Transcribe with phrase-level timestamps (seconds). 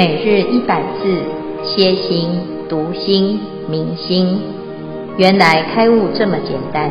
[0.00, 1.22] 每日一百字，
[1.62, 2.30] 歇心、
[2.70, 4.40] 读心、明心，
[5.18, 6.90] 原来开悟这么简单。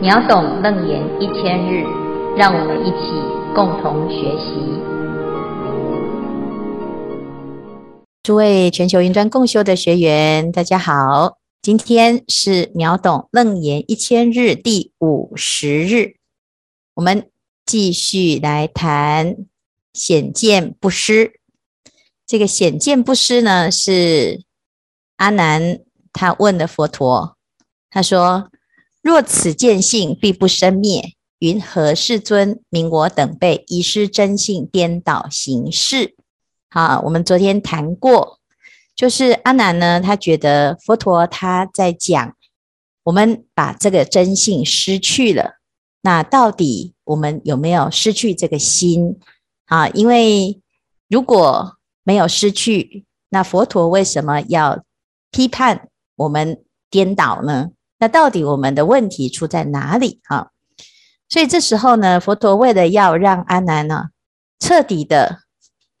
[0.00, 1.82] 秒懂楞严一千日，
[2.36, 3.10] 让我们一起
[3.56, 4.54] 共同学习。
[8.22, 16.14] 诸位全球云端共修的学员，大家好，今天是秒懂楞严一千日第五十日，
[16.94, 17.26] 我们
[17.66, 19.34] 继续来谈。
[19.94, 21.40] 显见不失，
[22.26, 24.42] 这个显见不失呢，是
[25.16, 25.78] 阿难
[26.12, 27.36] 他问的佛陀，
[27.88, 28.50] 他说：
[29.00, 36.16] 若此见性必不生灭，云何世尊名我等辈遗失真性，颠倒行事？
[36.68, 38.40] 好，我们昨天谈过，
[38.96, 42.36] 就是阿难呢，他觉得佛陀他在讲，
[43.04, 45.60] 我们把这个真性失去了，
[46.02, 49.20] 那到底我们有没有失去这个心？
[49.66, 50.60] 啊，因为
[51.08, 54.84] 如果没有失去，那佛陀为什么要
[55.30, 57.70] 批判我们颠倒呢？
[57.98, 60.20] 那到底我们的问题出在哪里？
[60.24, 60.50] 啊，
[61.28, 64.10] 所以这时候呢，佛陀为了要让阿难呢
[64.58, 65.40] 彻底的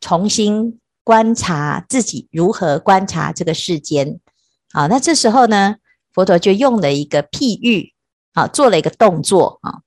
[0.00, 4.20] 重新观察自己如何观察这个世间，
[4.72, 5.76] 啊，那这时候呢，
[6.12, 7.94] 佛陀就用了一个譬喻，
[8.34, 9.80] 啊，做了一个动作啊。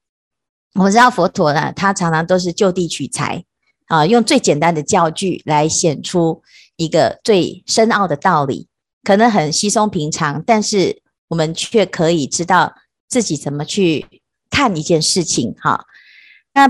[0.73, 3.45] 我们知道佛陀呢，他常常都是就地取材。
[3.87, 6.41] 啊，用最简单的教具来显出
[6.75, 8.67] 一个最深奥的道理，
[9.03, 12.73] 可能很稀松平常，但是我们却可以知道
[13.07, 15.55] 自己怎么去看一件事情。
[15.59, 15.85] 哈，
[16.53, 16.69] 那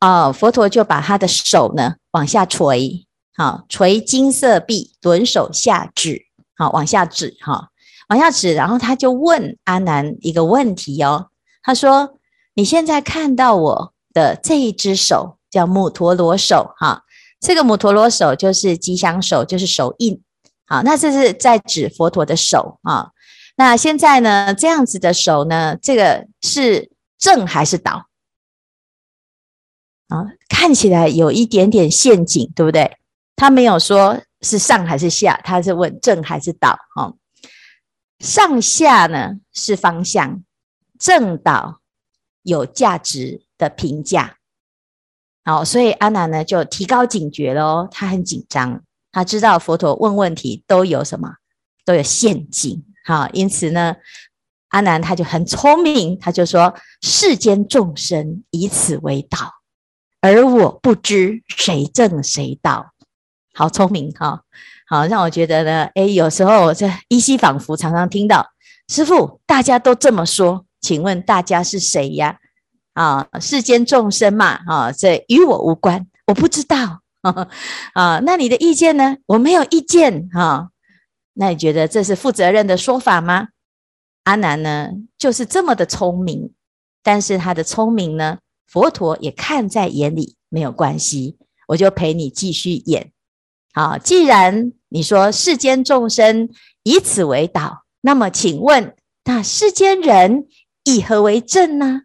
[0.00, 3.06] 啊，佛陀就把他的手呢往下垂，
[3.36, 7.68] 好，垂金色臂，轮手下指，好，往下指，哈，
[8.08, 11.28] 往下指，然后他就问阿难一个问题哦，
[11.62, 12.18] 他说
[12.54, 17.02] ：“你现在看到我的这一只手？”叫母陀罗手，哈，
[17.40, 20.20] 这个母陀罗手就是吉祥手，就是手印，
[20.66, 23.10] 好，那这是在指佛陀的手啊。
[23.56, 28.06] 那现在呢，这样子的手呢，这个是正还是倒？
[30.08, 32.96] 啊，看起来有一点点陷阱，对不对？
[33.36, 37.12] 他没有说是上还是下，他是问正还是倒，哈。
[38.20, 40.42] 上下呢是方向，
[40.98, 41.80] 正倒
[42.42, 44.37] 有价值的评价。
[45.48, 51.36] 好，所以阿难呢就提高警觉喽，他很紧张，他知道佛陀问问题都有什么，
[51.86, 52.84] 都有陷阱。
[53.06, 53.96] 好，因此呢，
[54.68, 59.38] 阿难他就很聪明，他就说：世间众生以此为道，
[60.20, 62.92] 而我不知谁正谁道。
[63.54, 64.42] 好聪明哈，
[64.86, 68.46] 好让我觉得呢，诶，有时候我在依稀仿佛常常听到
[68.88, 72.38] 师傅大家都这么说，请问大家是谁呀？
[72.98, 77.00] 啊，世间众生嘛，啊，这与我无关，我不知道
[77.94, 78.18] 啊。
[78.24, 79.18] 那你的意见呢？
[79.26, 80.70] 我没有意见啊。
[81.34, 83.50] 那你觉得这是负责任的说法吗？
[84.24, 86.52] 阿难呢，就是这么的聪明，
[87.04, 91.38] 但是他的聪明呢，佛陀也看在眼里，没有关系，
[91.68, 93.12] 我就陪你继续演。
[93.74, 96.48] 好，既然你说世间众生
[96.82, 100.48] 以此为导，那么请问，那世间人
[100.82, 102.02] 以何为正呢？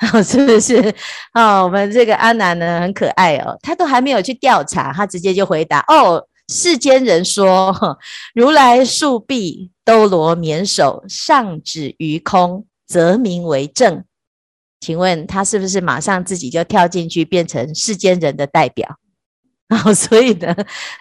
[0.24, 0.94] 是不是？
[1.34, 7.98] 哦，我们这个阿南呢，很可爱哦，他都还没有去调查，他直接就回答：哦，世间人说，
[8.34, 14.02] 如来竖臂兜罗绵手，上指于空，则名为正。
[14.80, 18.96] 请问他是不是马上自己就跳进去，变成世间人的代表？
[19.84, 20.56] 哦，所以呢，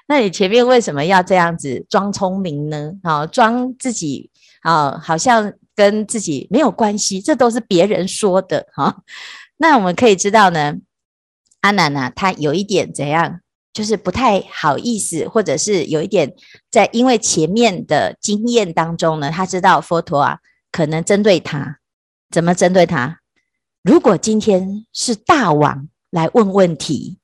[0.10, 2.92] 那你前面为什么要这样子装聪明呢？
[3.04, 4.30] 哦，装自己
[4.64, 5.54] 啊，好像。
[5.80, 8.98] 跟自己没有关系，这都是别人说的 哈。
[9.56, 10.76] 那我们可以知道呢，
[11.62, 13.40] 阿难呢，他有一点怎样，
[13.72, 16.34] 就是不太好意思，或者是有一点
[16.70, 20.40] 在因为前面的经验当中呢，他知道佛陀啊
[20.70, 21.80] 可能针对他，
[22.30, 23.22] 怎么针对他？
[23.82, 27.20] 如果今天是大王来问问题，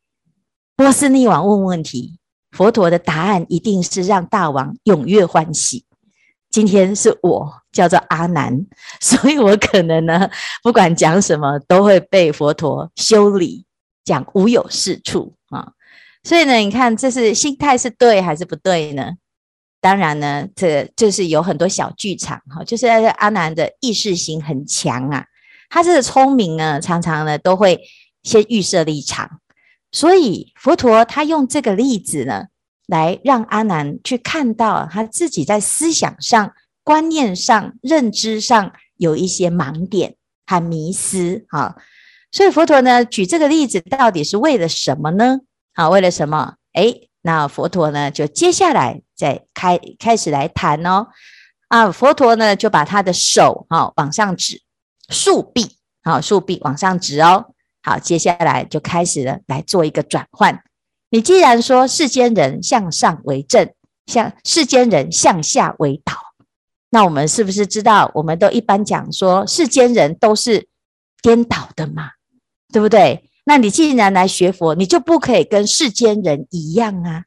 [0.78, 2.20] 波斯匿王问问题，
[2.52, 5.85] 佛陀的答案一定是让大王踊跃欢喜。
[6.56, 8.58] 今天是我叫做阿难，
[9.02, 10.30] 所以我可能呢，
[10.64, 13.66] 不管讲什么都会被佛陀修理，
[14.06, 15.74] 讲无有是处啊。
[16.24, 19.16] 所以呢，你看这是心态是对还是不对呢？
[19.82, 25.26] 当然呢，这就是有很多小剧场哈，就是阿难的意识心很强啊，
[25.70, 27.82] 他这个聪明呢，常常呢都会
[28.24, 29.42] 先预设立场，
[29.92, 32.46] 所以佛陀他用这个例子呢。
[32.88, 36.54] 来让阿难去看到他自己在思想上、
[36.84, 40.16] 观念上、认知上有一些盲点
[40.46, 41.76] 和迷思啊。
[42.32, 45.40] 所以佛陀呢举这个例子到底是为了什么呢？
[45.74, 46.56] 好，为了什么？
[46.74, 51.08] 哎，那佛陀呢，就接下来再开开始来谈哦。
[51.70, 54.62] 啊，佛陀呢，就把他的手哈、往上指，
[55.10, 57.46] 竖臂，好，竖臂往上指哦。
[57.82, 60.62] 好，接下来就开始了，来做一个转换。
[61.10, 63.72] 你既然说世间人向上为正，
[64.06, 66.14] 向世间人向下为倒，
[66.90, 68.12] 那我们是不是知道？
[68.16, 70.68] 我们都一般讲说世间人都是
[71.22, 72.12] 颠倒的嘛，
[72.74, 73.30] 对不对？
[73.46, 77.26] 那你既然来学佛，你就不可以跟世间人一样啊。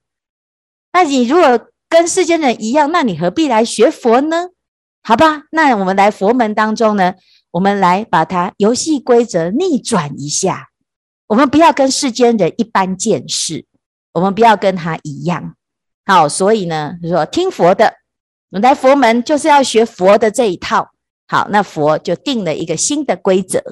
[0.93, 4.49] 那你如果跟世间人一样，那你何必来学佛呢？
[5.03, 7.15] 好吧，那我们来佛门当中呢，
[7.53, 10.69] 我们来把它游戏规则逆转一下。
[11.29, 13.67] 我们不要跟世间人一般见识，
[14.19, 15.55] 我们不要跟他一样。
[16.05, 17.87] 好，所以呢，就说听佛的，
[18.51, 20.91] 我们来佛门就是要学佛的这一套。
[21.29, 23.63] 好，那佛就定了一个新的规则。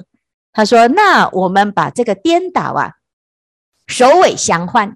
[0.53, 2.93] 他说：“那我们把这个颠倒啊，
[3.87, 4.95] 首尾相换。”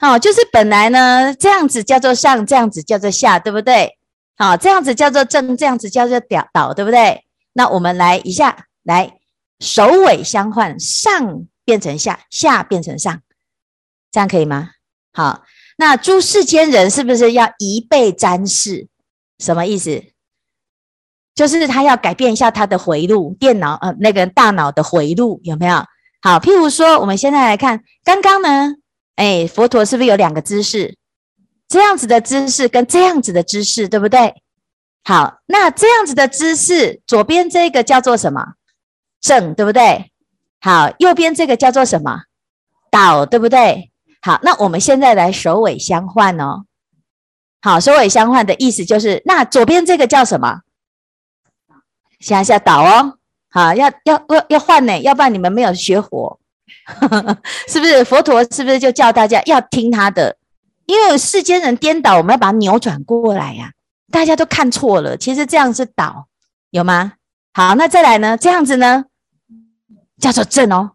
[0.00, 3.98] 好，就是本来呢，这样子叫做上，这样子叫做下，对不对？
[4.36, 7.24] 好，这样子叫做正，这样子叫做倒，倒，对不对？
[7.52, 9.18] 那我们来一下，来
[9.58, 13.20] 首尾相换，上变成下，下变成上，
[14.10, 14.70] 这样可以吗？
[15.12, 15.44] 好，
[15.76, 18.88] 那诸世间人是不是要一倍瞻视？
[19.38, 20.02] 什么意思？
[21.34, 25.84] 就是他要改变一下他的回路，电脑呃，那个大脑的回路有没有？
[26.20, 28.74] 好，譬如说，我们现在来看，刚刚呢？
[29.14, 30.96] 哎，佛陀是不是有两个姿势？
[31.68, 34.34] 这样子的姿势跟这样子的姿势，对不对？
[35.04, 38.54] 好，那这样子的姿势，左边这个叫做什么？
[39.20, 40.10] 正，对不对？
[40.60, 42.22] 好，右边这个叫做什么？
[42.90, 43.92] 倒，对不对？
[44.28, 46.66] 好，那我们现在来首尾相换哦。
[47.62, 50.60] 好，首尾相换的意思就是，那左边这个叫什么？
[52.20, 53.14] 想一下倒哦。
[53.48, 56.38] 好，要要要要换呢，要不然你们没有学佛。
[57.68, 58.44] 是不是佛陀？
[58.52, 60.36] 是不是就叫大家要听他的？
[60.84, 64.12] 因为世间人颠倒，我们要把它扭转过来呀、啊。
[64.12, 66.28] 大家都看错了，其实这样是倒，
[66.68, 67.14] 有吗？
[67.54, 68.36] 好，那再来呢？
[68.36, 69.06] 这样子呢，
[70.20, 70.90] 叫做正哦，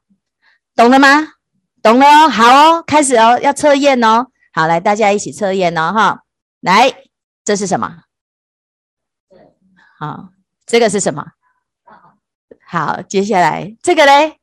[0.75, 1.29] 懂了吗？
[1.83, 4.27] 懂了哦，好哦，开始哦，要测验哦。
[4.53, 6.23] 好，来，大家一起测验哦，哈，
[6.61, 6.89] 来，
[7.43, 8.03] 这是什么？
[9.99, 10.29] 好，
[10.65, 11.25] 这个是什么？
[12.65, 14.39] 好，接下来这个嘞？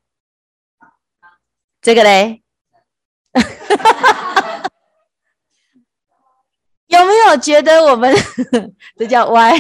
[1.81, 2.43] 这个嘞，
[6.89, 8.15] 有没有觉得我们
[8.99, 9.57] 这叫歪？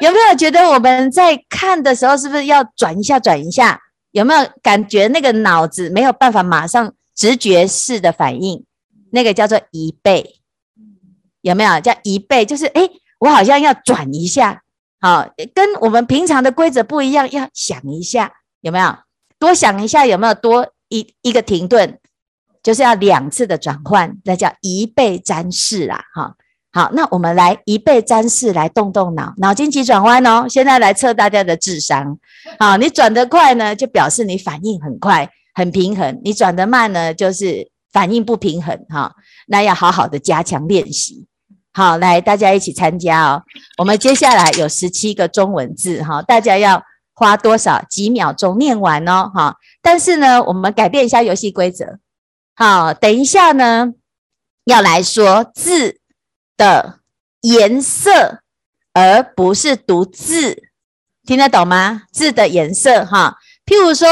[0.00, 3.82] 有没有觉得我们在看的时候是不是要转一下转一下？
[4.12, 8.64] 有没有感觉那个脑子没有办法马上直觉式的反应？
[9.10, 10.36] 那个叫做移背，
[11.40, 12.44] 有没有叫移背？
[12.44, 12.88] 就是哎，
[13.18, 14.62] 我好像要转一下，
[15.00, 18.94] 好，跟我们平常的规则不一样，要想一下，有没有？
[19.40, 20.72] 多想一下，有没有多？
[20.90, 21.98] 一一个停顿，
[22.62, 26.02] 就是要两次的转换，那叫一倍瞻视啦。
[26.14, 26.34] 哈，
[26.72, 30.46] 好，那我们来一倍瞻视，来动动脑，脑筋急转弯哦。
[30.48, 32.18] 现在来测大家的智商。
[32.58, 38.86] 好，你转得快呢，就表示你反应很快，很平衡；你转得慢呢，就是反应不平衡。
[38.88, 39.12] 哈，
[39.48, 41.26] 那要好好的加强练习。
[41.72, 43.42] 好，来大家一起参加哦。
[43.78, 46.80] 我们接下来有十七个中文字，哈，大家要。
[47.20, 49.56] 花多少几秒钟念完哦，哈！
[49.82, 51.98] 但是呢，我们改变一下游戏规则。
[52.54, 53.92] 好，等一下呢，
[54.66, 55.98] 要来说字
[56.56, 57.00] 的
[57.40, 58.38] 颜色，
[58.92, 60.68] 而不是读字，
[61.26, 62.04] 听得懂吗？
[62.12, 63.38] 字的颜色，哈。
[63.66, 64.06] 譬如说，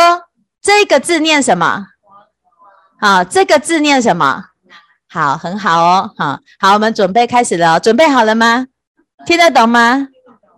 [0.67, 1.87] 这个字念什么？
[3.01, 4.47] 好，这个字念什么？
[5.09, 8.67] 好，很好哦，好，好，我们准备开始了，准备好了吗？
[9.25, 10.09] 听得懂吗？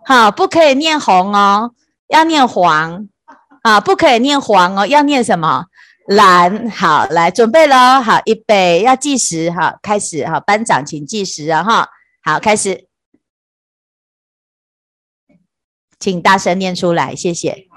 [0.03, 1.75] 好，不可以念红哦。
[2.07, 3.07] 要念黄
[3.61, 5.65] 啊，不可以念黄哦，要念什么？
[6.07, 6.67] 蓝。
[6.71, 8.01] 好，来准备喽。
[8.01, 9.51] 好，预备，要计时。
[9.51, 10.25] 好，开始。
[10.25, 11.63] 好，班长请计时啊。
[11.63, 11.87] 哈，
[12.23, 12.87] 好，开始，
[15.99, 17.68] 请大声念出来，谢谢。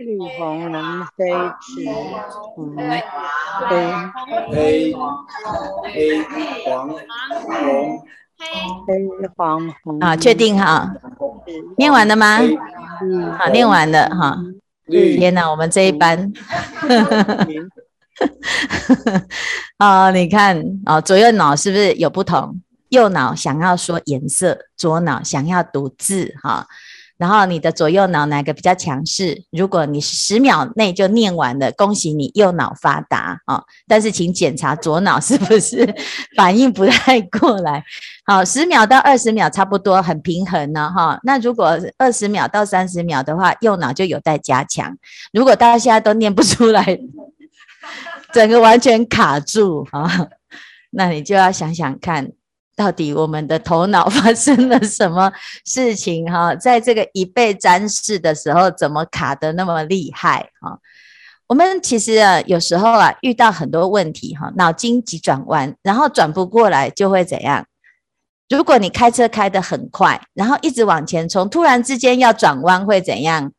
[0.00, 1.26] 绿红蓝黑
[1.60, 1.84] 紫
[2.54, 3.04] 红黑
[4.48, 4.94] 黑
[5.92, 6.22] 黑
[6.64, 6.96] 黄红。
[8.86, 10.90] 黑黄红啊，确定哈？
[11.76, 12.38] 念完了吗？
[13.38, 14.38] 好，念完了哈。
[14.86, 16.32] 天哪，我们这一班，
[19.76, 22.62] 啊，你看啊，左右脑是不是有不同？
[22.88, 26.66] 右脑想要说颜色，左脑想要读字哈。
[27.20, 29.44] 然后你的左右脑哪个比较强势？
[29.50, 33.62] 如果你十秒内就念完了，恭喜你右脑发达啊！
[33.86, 35.94] 但是请检查左脑是不是
[36.34, 37.84] 反应不太过来。
[38.24, 41.20] 好，十秒到二十秒差不多很平衡呢，哈。
[41.22, 44.96] 那如果二十秒到三十秒的话，右脑就有待加强。
[45.34, 46.98] 如果大家现在都念不出来，
[48.32, 50.28] 整个完全卡住啊，
[50.92, 52.32] 那你就要想想看，
[52.80, 55.30] 到底我们的头脑发生了什么
[55.66, 56.54] 事情哈？
[56.56, 60.78] 在这个一倍占士的时候，怎么卡得那么厉害哈？
[61.46, 67.66] 我们其实啊，有时候啊，遇到很多问题哈，脑筋急转弯，然后转不过来，就会怎样？
[68.48, 73.52] 如果你开车开得很快，然后一直往前冲，突然之间要转弯会怎样？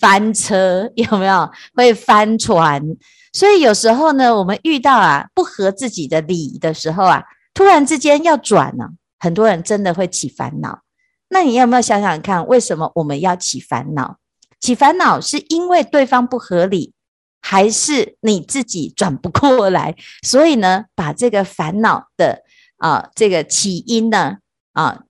[0.00, 1.48] 翻车 有没有？
[1.76, 2.82] 会翻船。
[3.32, 7.22] 所以有时候呢，我们遇到啊不合自己的理的时候啊，
[7.58, 10.82] 突然之间要转呢，很多人真的会起烦恼。
[11.30, 14.18] 那你有没有想想看，为什么我们要起烦恼？
[14.60, 16.92] 起烦恼是因为对方不合理，
[17.42, 19.96] 还是你自己转不过来？
[20.22, 22.44] 所以呢，把这个烦恼的。
[22.76, 24.36] 啊，这个起因呢，
[24.72, 25.00] 啊，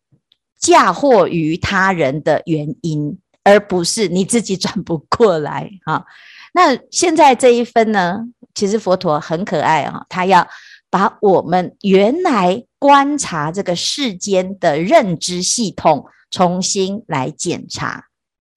[0.59, 6.07] 嫁祸于他人的原因，而不是你自己转不过来啊。
[6.55, 8.25] 那现在这一分呢，
[8.55, 10.49] 其实佛陀很可爱啊，他要
[10.91, 18.07] 把我们原来观察这个世间的认知系统重新来检查，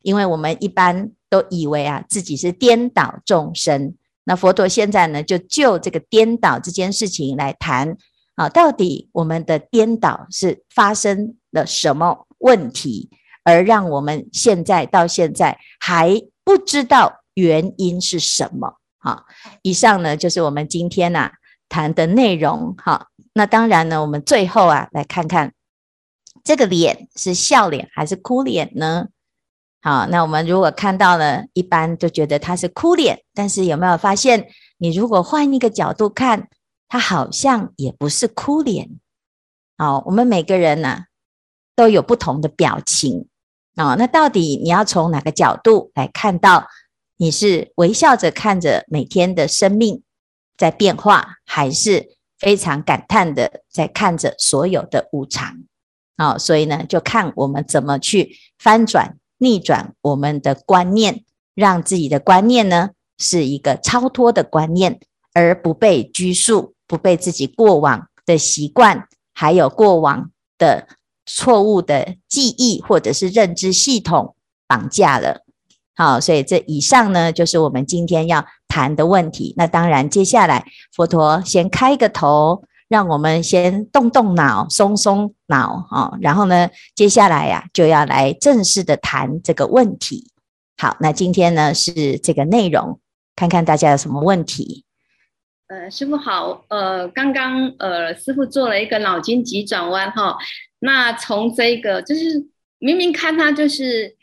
[0.01, 7.97] 因为我们一般都以为啊自己是颠倒众生，那佛陀现在呢，就就这个颠倒这件事情来谈。
[8.35, 13.09] 啊，到底我们的颠倒是发生了什么问题，
[13.43, 18.77] 而让我们现在到现在还不知道原因是什么？
[18.97, 19.25] 好，
[19.61, 21.29] 以上呢就是我们今天呐
[21.71, 22.75] 谈的内容。
[22.77, 25.53] 好，那当然呢，我们最后啊来看看
[26.43, 29.07] 这个脸是笑脸还是哭脸呢？
[29.81, 36.49] 好，那我们如果看到了，一般就觉得它是哭脸，但是有没有发现，你如果换一个角度看？
[36.93, 38.89] 他好像也不是哭脸，
[39.77, 41.05] 好，我们每个人呢、
[41.73, 43.29] 都有不同的表情，
[43.77, 46.67] 哦，那到底你要从哪个角度来看到？
[47.15, 50.03] 你是微笑着看着每天的生命
[50.61, 55.57] 在变化，还是非常感叹的在看着所有的无常？
[56.17, 61.23] 哦，所以呢，就看我们怎么去翻转、逆转我们的观念，
[61.55, 64.99] 让自己的观念呢是一个超脱的观念，
[65.33, 66.75] 而不被拘束。
[66.85, 70.89] 不被自己过往的习惯，还有过往的
[71.25, 74.35] 错误的记忆或者是认知系统
[74.67, 75.45] 绑架了。
[75.95, 79.53] 好，所以这以上呢，就是我们今天要谈的问题。
[79.57, 86.17] 那当然，接下来佛陀先开个头，让我们先动动脑，松松脑啊。
[86.21, 90.31] 然后呢，接下来呀，就要来正式的谈这个问题。
[90.77, 93.00] 好，那今天呢是这个内容，
[93.36, 94.86] 看看大家有什么问题。
[95.67, 100.38] 呃，师傅好，呃，刚刚呃，师傅做了一个脑筋急转弯哈，
[100.79, 102.48] 那从这个就是
[102.79, 104.15] 明明看他就是，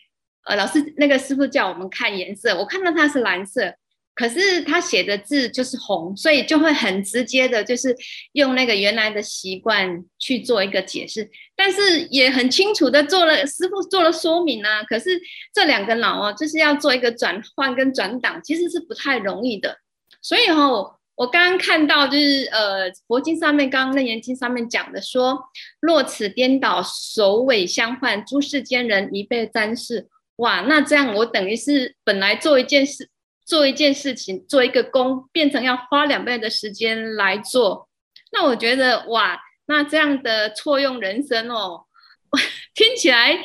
[0.49, 3.75] 呃，老师那个师傅叫我们看颜色，我看到它是蓝色，
[4.14, 7.95] 可是他写的字就是红，所以就会很直接的，就是
[8.33, 15.21] 用那个原来的习惯去做一个解释，但是也很清楚的做了，师傅做了说明啊，可是
[15.52, 19.76] 这两个脑哦，就是要做一个转换跟转档，其实是不太容易的，
[20.23, 20.95] 所以哈。
[21.19, 25.37] 我刚刚看到，就是呃，佛经上面，刚刚《楞严经》上面讲的说，
[25.81, 30.07] 若此颠倒，首尾相换，诸世间人一倍瞻视。
[30.38, 33.09] 哇，那这样我等于是本来做一件事，
[33.47, 37.88] 做一件事情，做一个工，变成要花两倍的时间来做。
[38.33, 41.87] 那我觉得，哇，那这样的错用人生哦，
[42.75, 43.38] 听起来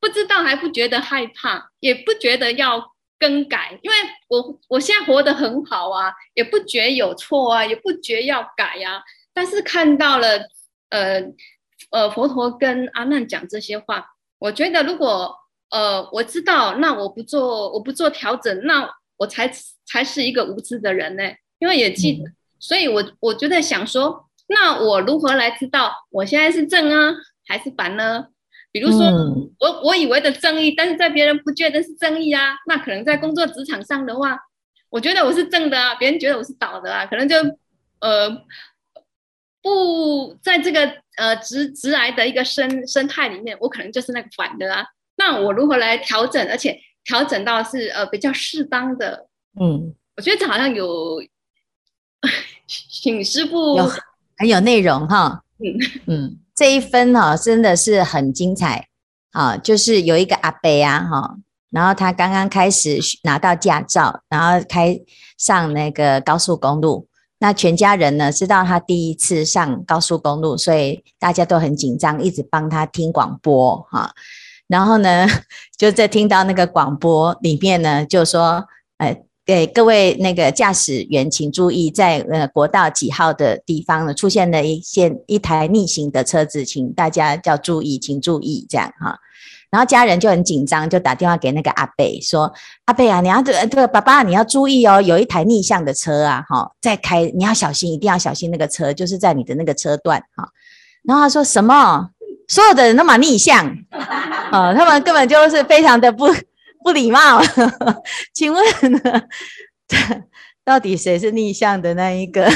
[0.00, 2.92] 不知道还不觉得害怕，也不觉得要。
[3.20, 3.96] 更改，因为
[4.28, 9.02] 我我现在活得很好啊，也不觉有错啊，也不觉要改呀、啊。
[9.34, 10.38] 但是看到了，
[10.88, 11.20] 呃
[11.90, 14.06] 呃，佛陀跟阿难讲这些话，
[14.38, 15.36] 我觉得如果
[15.70, 19.50] 呃我知道，那我不做我不做调整，那我才
[19.86, 21.22] 才是一个无知的人呢。
[21.58, 27.14] 因为也记得，嗯、所以我我就在想说，那我如何来知道我现在是正啊
[27.46, 28.26] 还是反呢？
[28.72, 32.54] 比如说，嗯、我我以为的正义，但是在别人不觉得是正义啊。
[32.66, 34.38] 那可能在工作职场上的话，
[34.88, 37.04] 我觉得我是正的啊，别人觉得我是倒的啊。
[37.04, 37.36] 可能就
[38.00, 38.30] 呃
[39.60, 44.86] 不在这个呃直直来的一个生生态里面，我可能就是那个反的啊。
[45.20, 49.26] 那我如何来调整，而且调整到是呃比较适当的？
[49.60, 51.22] 嗯，我觉得这好像有
[52.66, 53.84] 请师傅有
[54.38, 55.42] 很有内容哈。
[55.58, 55.66] 嗯
[56.08, 56.38] 嗯。
[56.54, 58.86] 这一分哈，真的是很精彩
[59.32, 59.56] 啊！
[59.56, 61.36] 就是有一个阿伯啊，哈，
[61.70, 65.00] 然后他刚刚开始拿到驾照，然后开
[65.38, 67.08] 上那个高速公路，
[67.38, 74.12] 那全家人呢知道他第一次上高速公路，所以大家都很紧张，一直帮他听广播哈。
[74.70, 75.26] 然后呢，
[75.76, 78.64] 就在听到那个广播里面呢，就说，
[78.98, 89.18] 呃，给各位那个驾驶员请注意，在呃国道几号的地方呢，出现了一些一台逆行的车子，请大家要注意，请注意这样哈。
[89.70, 92.52] 然后家人就很紧张，就打电话给那个阿伯说
[92.86, 100.48] ：“阿伯啊，你要这这个爸爸，你要注意哦，有一台逆向的车啊，哈，在开，你要小心，一定要小心那个车，就是在你的那个车段哈。”
[101.02, 102.10] 然后他说什么？
[102.50, 103.64] 所有的人都蛮逆向，
[104.50, 106.26] 啊， 他们根本就是非常的不
[106.82, 107.40] 不礼貌。
[108.34, 109.22] 请问呢，
[110.64, 112.46] 到底谁是逆向的那一个？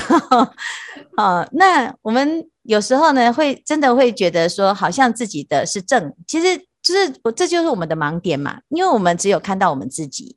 [1.16, 6.66] 啊，那我们有时候呢，会真的会觉得说，好像自己的是正，其实。
[6.84, 10.36] 就是，这就是我们的盲点嘛，因为我们只有看到我们自己，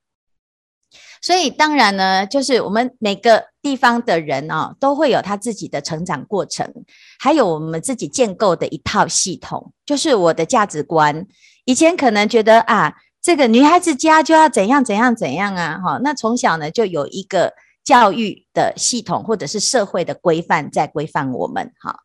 [1.22, 6.72] 所以当然呢，就是我们每个地方的人啊、哦，都会有他自己的成长过程，
[7.20, 11.26] 还有我们自己建构的一套系统，就是我的价值观。
[11.66, 22.00] 以前可能觉得啊，这个女孩子家就要怎样怎样怎样啊，哈，那从小呢就有一个教育的系统，或者是社会的规范在规范我们，哈。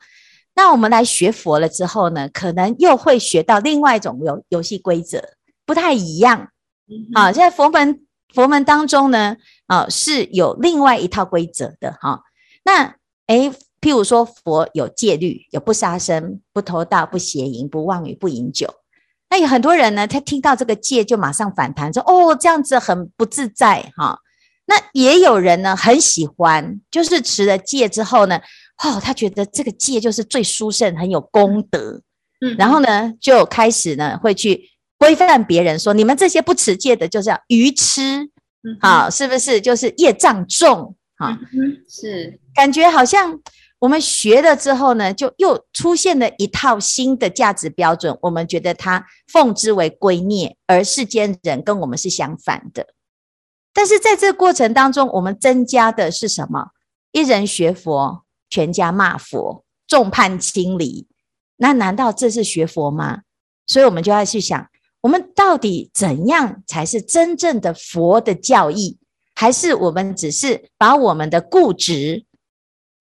[0.55, 5.23] 那我们来学佛了之后呢，可能又会学到另外一种游游戏规则，
[5.65, 6.49] 不太一样。
[7.15, 8.03] 好，在佛门
[8.35, 9.37] 佛门当中呢，
[9.67, 12.23] 啊是有另外一套规则的哈。
[12.65, 12.97] 那
[13.27, 18.75] 诶，譬如说佛有戒律，有不杀生、不偷盗、不邪淫、不妄语、不饮酒。
[19.31, 24.19] 那有很多人呢，他听到这个戒就马上反弹，说哦这样子很不自在哈。
[24.67, 28.41] 那也有人呢很喜欢，就是持了戒之后呢。
[28.83, 32.03] 哦，他觉得这个戒就是最殊胜，很有功德，
[32.41, 34.72] 嗯，然后呢，就开始呢会去
[35.03, 38.23] 规范别人，说你们这些不持戒的，就是要愚痴，
[38.63, 39.61] 嗯，好，是不是？
[39.61, 43.41] 就是业障重，哈，嗯，是，感觉好像
[43.81, 52.87] 我们学了之后呢，就又出现了一套新的价值标准，我们觉得它奉之为圭臬，而世间人跟我们是相反的。
[53.75, 56.69] 但是在这个过程当中，我们增加的是什么？
[57.11, 58.23] 一人学佛。
[58.51, 61.07] 全家骂佛，众叛亲离，
[61.57, 63.23] 那难道这是学佛吗？
[63.67, 64.69] 所以，我们就要去想，
[65.03, 68.99] 我们到底怎样才是真正的佛的教义？
[69.35, 72.25] 还是我们只是把我们的固执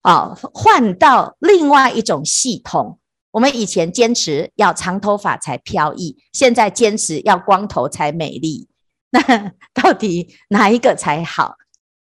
[0.02, 2.98] 啊换到另外一种系统？
[3.30, 8.68] 我们以前坚持要长头发才飘逸，现在坚持要光头才美丽，
[9.10, 9.20] 那
[9.72, 11.56] 到底哪一个才好？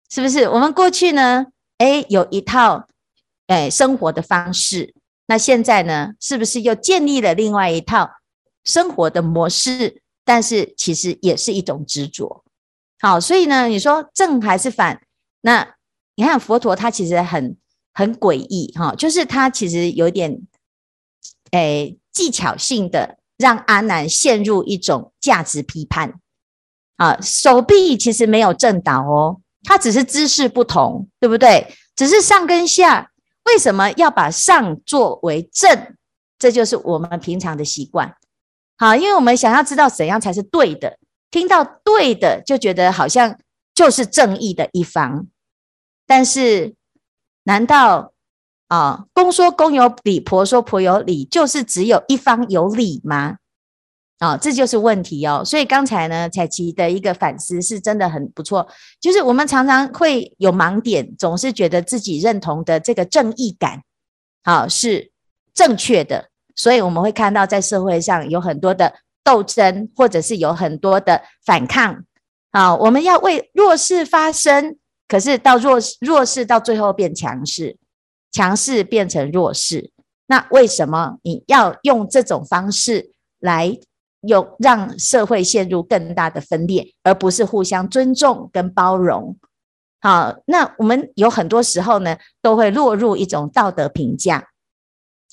[0.09, 0.49] 是不是？
[0.49, 1.47] 我们过去呢？
[1.77, 2.87] 诶，有一套。
[3.47, 4.93] 哎，生活的方式，
[5.25, 8.09] 那现在呢，是不是又建立了另外一套
[8.63, 10.01] 生活的模式？
[10.23, 12.43] 但是其实也是一种执着。
[12.99, 15.01] 好，所以呢，你说正还是反？
[15.41, 15.75] 那
[16.15, 17.57] 你看佛陀他其实很
[17.93, 20.41] 很诡异哈，就是他其实有点
[21.51, 26.19] 哎技巧性的让阿难陷入一种价值批判。
[26.97, 31.75] 啊，手臂其实没有正倒哦，他只是姿势不同，对不对？
[31.95, 33.11] 只是上跟下。
[33.45, 35.95] 为什么要把上作为正？
[36.37, 38.15] 这就是我们平常的习惯。
[38.81, 40.97] 好，因为我们想要知道怎样才是对的，
[41.29, 43.37] 听到对的就觉得好像
[43.75, 45.27] 就是正义的一方。
[46.07, 46.73] 但是，
[47.43, 48.11] 难道
[48.69, 53.35] 啊，公说公有理，婆说婆有理，就是只有一方有理吗？
[54.17, 55.43] 啊、这就是问题哦。
[55.45, 58.67] 所以刚才呢，彩琪的一个反思是真的很不错。
[58.99, 63.83] 就是我们常常会有盲点，总是觉得自己认同的这个正义感，
[64.43, 65.11] 好、是
[65.53, 66.30] 正确的。
[66.55, 72.03] 所以我们会看到在社会上有很多的斗争，或者是有很多的反抗。
[72.51, 77.77] 啊、我们要为弱势发声，可是到弱弱势到最后变强势，
[78.31, 79.91] 强势变成弱势。
[80.27, 83.79] 那为什么你要用这种方式来？
[84.23, 89.35] 有让社会陷入更大的分裂，而不是互相尊重跟包容。
[89.99, 94.49] 好，那我们有很多时候呢，都会落入一种道德评价。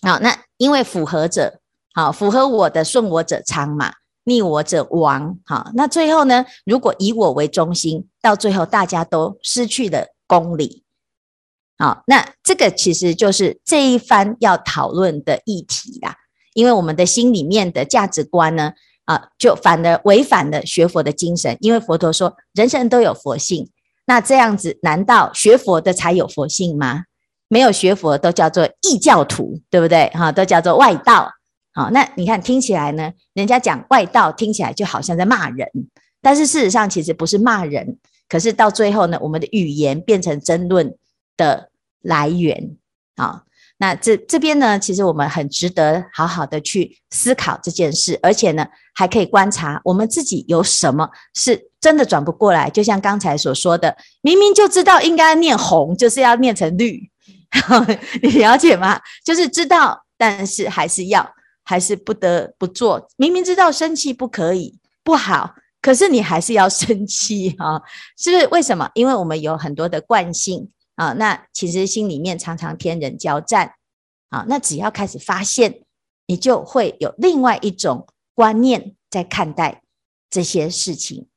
[0.00, 1.60] 好，那因为符合者，
[1.94, 3.92] 好，符合我的顺我者昌嘛，
[4.24, 5.38] 逆我者亡。
[5.46, 10.84] 好，那最后呢，如果以我为中心，到最后大家都失去了公理。
[11.78, 16.16] 好，那这个其实就是这一番要讨论的议题啦。
[16.54, 18.72] 因为我们的心里面的价值观呢，
[19.04, 21.56] 啊，就反而违反了学佛的精神。
[21.60, 23.70] 因为佛陀说，人人都有佛性，
[24.06, 27.04] 那这样子，难道学佛的才有佛性吗？
[27.48, 30.08] 没有学佛都叫做异教徒，对不对？
[30.14, 31.30] 哈，都叫做外道。
[31.72, 35.68] 好，那你看听起来呢，人家讲外道，听起来就好像在骂人，
[36.20, 37.98] 但是事实上其实不是骂人。
[38.28, 40.94] 可是到最后呢，我们的语言变成争论
[41.36, 41.70] 的
[42.02, 42.76] 来源
[43.16, 43.44] 啊。
[43.80, 52.68] 那这这边呢，其实我们很值得好好的去思考这件事，而且呢，还可以观察我们自己有什么是真的转不过来。
[52.68, 57.08] 就像刚才所说的，明明就知道应该念红，就是要念成绿，
[58.22, 59.00] 你了解吗？
[59.24, 61.28] 就是知道，但是还是要，
[61.64, 63.08] 还是不得不做。
[63.16, 67.80] 明明知道生气不可以，不好，可是你还是要 生气啊？
[68.16, 68.46] 是不是？
[68.48, 68.90] 为什么？
[68.94, 70.70] 因为我们有很多的惯性。
[70.98, 73.74] 啊，那其实心里面常常天人交战，
[74.30, 75.82] 啊，那只要开始发现，
[76.26, 79.82] 你就会有另外一种观念在看待
[80.28, 81.28] 这些事情，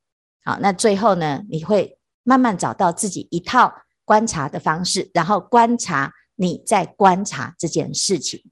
[0.43, 3.71] 好，那最后呢，你会慢慢找到自己一套
[4.06, 8.44] 观察的方式，然后观察你在观察这件事情，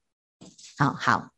[0.77, 1.31] 好好，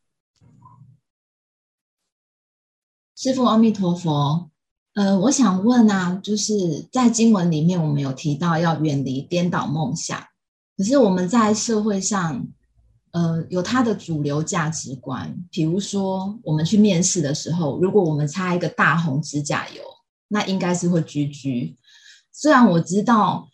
[3.15, 4.49] 师父阿弥陀佛。
[4.93, 10.21] 呃，我想问啊，就是在经文里面，我们有提到要远离颠倒梦想，
[10.75, 12.45] 可是我们在社会上，
[13.11, 15.33] 呃，有它的主流价值观。
[15.49, 19.81] 比如说，我们去面试的时候，如果我们擦一个大红指甲油，
[20.27, 21.77] 那应该是会 GG。
[22.33, 23.47] 虽然我知道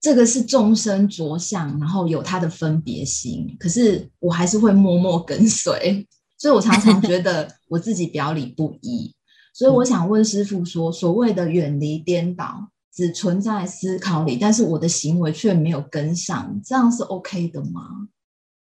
[0.00, 6.06] 这个是众生着相，然后有它的分别心，可是我还是会默默跟随。
[6.38, 9.14] 所以我常常觉得我自己表里不一。
[9.52, 18.08] 所以我想问师傅说，所谓的远离颠倒，只存在思考里，但是我的行为却没有跟上，这样是 OK 的吗？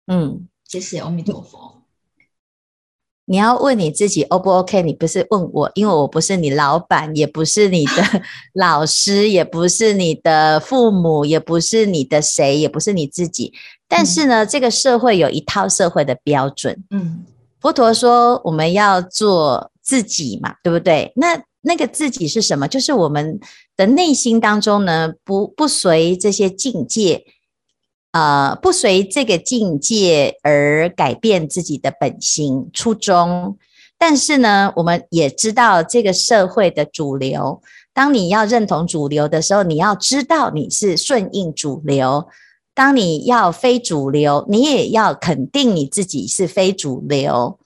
[0.07, 1.78] 嗯，谢谢阿弥陀佛。
[3.29, 4.83] 你要问你自己 O 不 OK？
[4.83, 8.23] 你不是问我，因为我不是你老板，也不是你的
[8.55, 13.53] 老师，也不是你的父母，也不是你的谁，也不是你自己。
[13.87, 16.83] 但是呢，嗯、这个社会有一套社会的标准。
[16.91, 17.25] 嗯，
[17.61, 19.71] 佛陀说我们要做。
[19.89, 21.11] 自己嘛，对不对？
[21.17, 22.69] 那那个自己是什么？
[22.69, 23.41] 就是我们
[23.75, 27.25] 的内心当中呢，不不随这些境界，
[28.13, 33.57] 呃，不随这个境界而改变自己的本心初衷。
[33.99, 37.61] 但是呢，我们也知道这个社会的主流。
[37.93, 42.29] 当你要认同主流的时候，你要知道你是顺应主流；
[42.73, 47.59] 当你要非主流，你也要肯定你自己是非主流。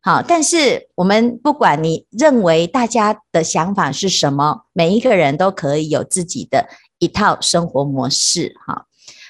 [0.00, 8.54] 好，但是我们不管你认为大家的想法是什么，每一个人都可以有自己的一套生活模式。
[8.66, 8.86] 哈，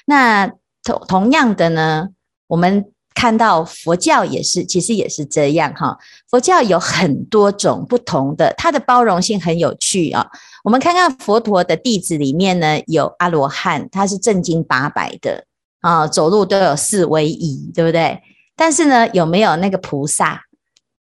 [0.09, 0.47] 那
[0.83, 2.07] 同同样的呢，
[2.47, 5.73] 我们看到佛教也是，其实也是这样。
[5.73, 5.97] 哈，
[6.29, 10.25] 佛教有很多种不同的，它的包容性很有趣啊。
[10.63, 15.43] 我们看看佛陀的弟子里面呢，有阿罗汉，他是正经八百的
[15.81, 18.21] 啊，走路都有四威仪，对不对？
[18.55, 20.41] 但是呢，有没有那个菩萨？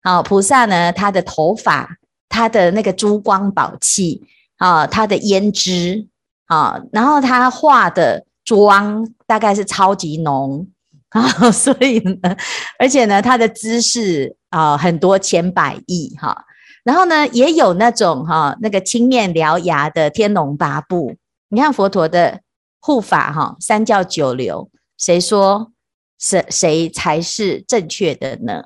[0.03, 1.97] 好，菩萨呢，他的头发，
[2.29, 4.21] 他的那个珠光宝气，
[4.57, 6.07] 啊，他的胭脂，
[6.45, 10.67] 啊，然后他画的妆大概是超级浓，
[11.07, 12.35] 啊， 所以呢，
[12.77, 16.43] 而且呢，他的姿势啊，很多千百亿，哈、
[16.83, 21.15] 然后呢，也有那种哈、那个青面獠牙的天龙八部，
[21.47, 22.41] 你看佛陀的
[22.81, 25.71] 护法哈，三教九流，谁说
[26.19, 28.65] 谁谁才是正确的呢？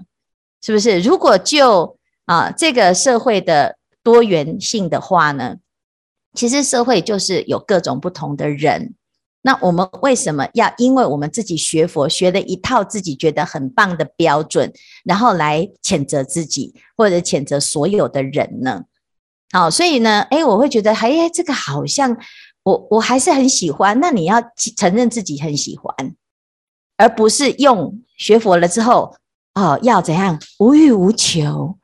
[0.64, 1.00] 是不是？
[1.00, 1.96] 如果就
[2.26, 5.58] 啊这个社会的多元性的话呢，
[6.34, 8.96] 其实社会就是有各种不同的人。
[9.46, 18.86] 那我们为什么要因为我们自己学佛学了一套自己觉得很棒的标准，然后来谴责自己或者谴责所有的人呢？
[19.52, 22.18] 好，所以呢，哎，我会觉得，哎，这个好像
[22.64, 24.00] 我我还是很喜欢。
[24.00, 24.42] 那你要
[24.76, 25.94] 承认自己很喜欢，
[26.98, 29.16] 而不是用学佛了之后。
[29.58, 31.78] 哦，要怎样无欲无求？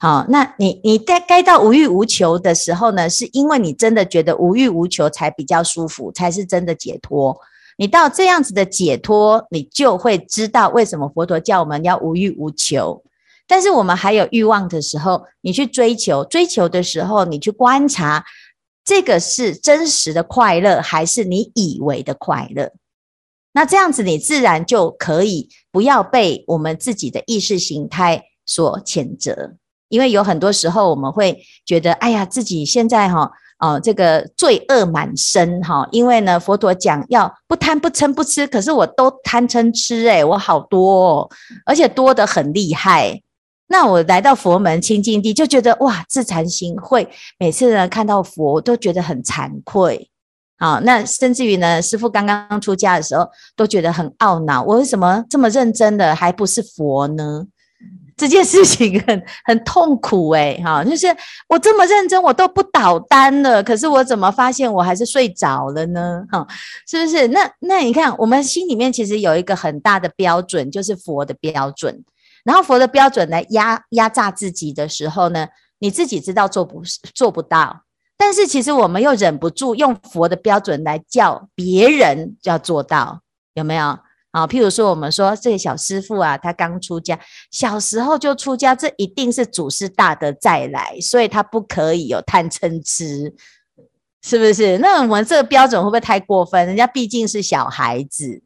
[0.00, 3.10] 好，那你你该该到无欲无求的时候呢？
[3.10, 7.36] 是因为你真的觉得无欲无求才比较舒服，才是真的解脱。
[7.76, 13.02] 你到这样子的解脱，你就会知道为什么佛陀叫我们要无欲无求。
[13.48, 18.24] 但是我们还有欲望的时候，你去追求，追求的时候，你去观察，
[18.84, 22.70] 这个是真实的快乐，还是你以为的快乐？
[23.52, 29.54] 那这样子，你自然就可以不要被我们自己的意识形态所谴责，
[29.88, 41.30] 因为有很多时候我们会觉得，哎呀，自己现在哈，哦，这个罪恶满身哈，因为呢，佛陀讲要不贪不嗔不痴，可是我都贪嗔痴，诶，我好多哦，
[41.64, 43.20] 而且多得很厉害。
[43.70, 47.06] 那我来到佛门清净地，就觉得哇，自惭形秽，
[47.38, 50.10] 每次呢看到佛，都觉得很惭愧。
[50.58, 57.44] 好，那甚至于呢，师父刚刚出家的时候，都觉得很懊恼，我为什么这么认真的还不是佛呢？
[58.18, 61.06] 这件事情很很痛苦诶， 哈，就是
[61.48, 66.22] 我这么认真，我都不倒单了，可是我怎么发现我还是睡着了呢？
[66.30, 66.44] 哈，
[66.86, 67.28] 是不是？
[67.28, 72.04] 那那你看，我们心里面其实有一个很大的标准，就是佛的标准。
[72.44, 75.46] 然后佛的标准来压压榨自己的时候呢，
[75.78, 76.82] 你自己知道做不
[77.14, 77.82] 做不到，
[78.16, 83.20] 但是其实我们又忍不住用佛的标准来叫别人要做到，
[83.54, 83.98] 有没有？
[84.38, 87.18] 啊，譬如说，我们说这个小师傅啊，他刚出家，
[87.50, 93.34] 小时候就出家，这一定是祖师大德再来，所以他不可以有贪嗔痴，
[94.22, 94.78] 是不是？
[94.78, 96.64] 那我们这个标准会不会太过分？
[96.68, 98.40] 人家毕竟是小孩子，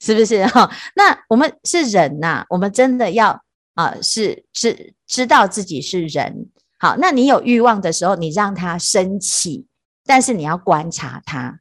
[0.00, 0.44] 是不是？
[0.50, 3.40] 哈，那我们是人呐、啊，我们真的要
[3.74, 6.48] 啊，是是知道自己是人。
[6.78, 9.66] 好，那你有欲望的时候，你让他升起，
[10.04, 11.60] 但是你要观察他，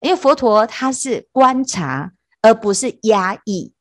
[0.00, 2.12] 因为佛陀他是观察。
[2.42, 3.72] 而不是压抑，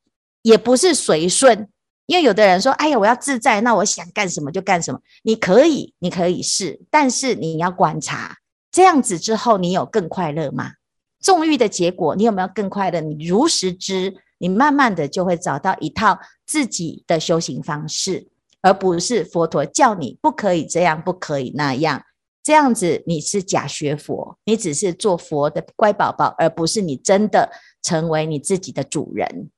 [0.44, 1.68] 也不是随顺，
[2.06, 8.38] 因为有的人说：“哎呀，我要自在，那我想干什么就干什么。”你可以，你可以试，但是你要观察，
[8.72, 10.72] 这样子之后，你有更快乐吗？
[11.20, 13.02] 纵欲的结果，你有没有更快乐？
[13.02, 18.28] 你如实知，你慢慢的就会找到一套自己的修行方式，
[18.62, 22.04] 而不是佛陀叫你不可以这样，不可以那样。
[22.44, 29.50] 这样子你是假学佛，你只是做佛的乖宝宝，而不是你真的成为你自己的主人。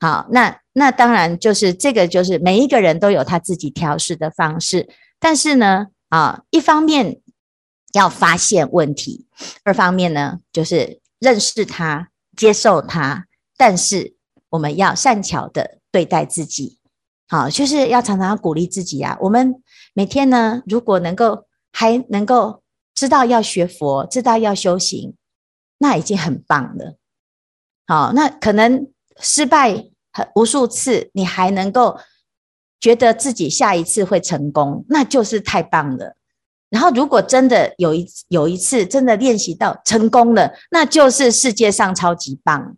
[0.00, 4.88] 好，那那当然就是这个，就是每一个人都有他自己调试的方式。
[5.20, 7.20] 但是呢，啊，一方面
[7.92, 9.28] 要发现问题，
[9.62, 13.26] 二方面呢就是认识他、接受他。
[13.56, 14.16] 但是
[14.50, 16.80] 我们要善巧的对待自己，
[17.28, 19.16] 好，就是要常常鼓励自己啊。
[19.20, 19.62] 我们
[19.94, 25.14] 每天呢，如果能够还能够知道要学佛，知道要修行，
[25.78, 26.96] 那已经很棒了。
[27.86, 28.88] 好，那可能
[29.20, 31.98] 失败很无数次，你还能够
[32.80, 36.16] 觉得自己下一次会成功，那就是太棒了。
[36.70, 42.76] 然后，如果真的有一有一次真的练习到成功了，那就是世界上超级棒。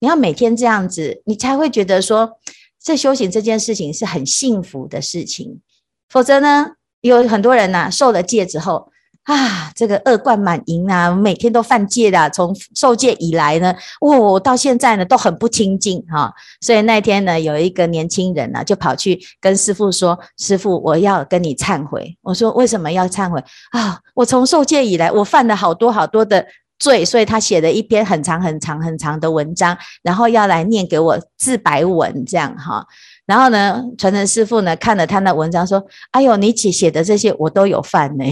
[0.00, 2.38] 你要每天这样子，你才会觉得说，
[2.82, 5.60] 这修行这件事情是很幸福的事情。
[6.08, 6.72] 否则呢？
[7.00, 8.90] 有很多人呐、受了戒之后
[9.24, 12.28] 啊，这个恶贯满盈啊，每天都犯戒的。
[12.30, 16.30] 从受戒以来呢，哦，到现在呢都很不清净哈。
[16.60, 23.98] 所以那天呢，有一个年轻人呢、就跑去跟师父说：“师父，我要跟你忏悔。”我说：“为什么要忏悔啊？
[24.14, 26.46] 我从受戒以来，我犯了好多好多的
[26.78, 32.86] 罪。”所以他写了一篇很长很长很长的文章，然后要来念给我自白文，这样哈。
[33.26, 35.82] 然后呢，传承师傅呢看了他那文章，说
[36.12, 38.24] ：“哎呦，你写写的这些我都有犯呢，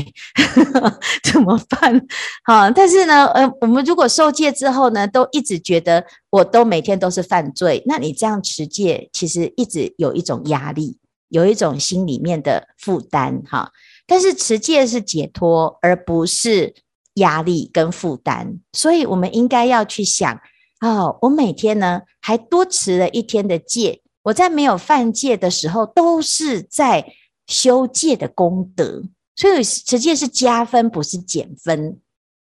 [1.24, 2.06] 怎么办？
[2.44, 10.98] 哈，但是呢，呃，我们如果受戒之后呢，都一直觉得我都每天都是犯罪，那你这样持戒，其实一直有一种压力，
[11.30, 13.70] 有一种心里面的负担，哈。
[14.06, 16.74] 但是持戒是解脱，而不是
[17.14, 20.38] 压力跟负担，所以我们应该要去想：
[20.82, 27.04] 哦，我每天呢还多持了一天的戒。”我在没有犯戒的时候，都是在
[27.46, 29.02] 修戒的功德，
[29.34, 31.98] 所以持戒是加分，不是减分，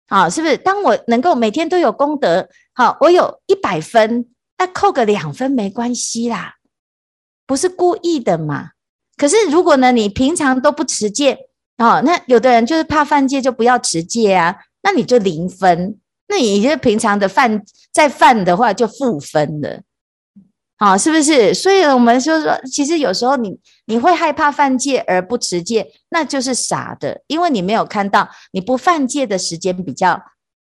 [0.09, 0.57] 好，是不是？
[0.57, 4.27] 当我能够每天都有功德，好，我有一百分，
[4.59, 6.57] 那扣个两分没关系啦，
[7.47, 8.71] 不是故意的嘛。
[9.17, 11.39] 可是如果呢，你平常都不持戒，
[11.79, 19.81] 哦，那有的人就是怕犯戒，就不要持戒啊，那你就零分，那你就平常的犯再犯的话就负分了。
[20.83, 21.55] 啊，是不是？
[21.55, 30.21] 所以我们就说，其实有时候你你会害怕犯戒而不持戒，那就是傻的，因为你没有看到你不犯戒的时间比较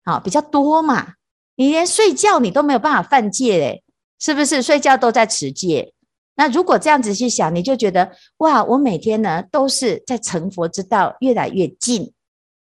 [0.04, 1.14] 好比较多嘛。
[1.56, 3.82] 你连睡觉你都没有办法犯戒嘞，
[4.20, 4.62] 是不是？
[4.62, 5.94] 睡觉都在持戒。
[6.36, 12.12] 那如果这样子去想，你就觉得哇，我每天呢都是在成佛之道越来越近，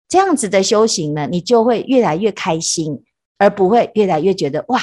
[0.09, 3.05] 这样子的修行呢，你就会越来越开心，
[3.39, 4.81] 而不会越来越觉得哇。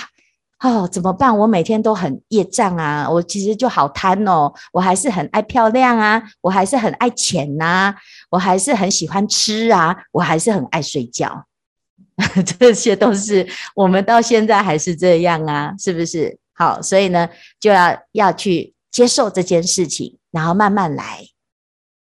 [0.59, 1.37] 哦，怎么办？
[1.37, 3.07] 我每天都很业障啊！
[3.07, 7.95] 我其实就好贪哦，我还是很爱漂亮啊，我还是很爱钱呐、啊，
[8.31, 11.45] 我还是很喜欢吃啊，我还是很爱睡觉，
[12.57, 16.39] 这些都是我们到现在还是这样啊，是不是？
[16.55, 21.19] 好，所以呢，就要要去接受这件事情，然后慢慢来。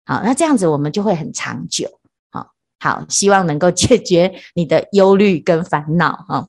[0.05, 1.89] 好，那这样子我们就会很长久。
[2.31, 6.27] 好，好，希望能够解决你的忧虑跟烦恼。
[6.29, 6.49] 哈。